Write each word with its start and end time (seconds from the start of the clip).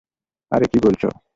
আরে, 0.51 0.65
কি 0.65 0.79
বলছো? 0.83 1.07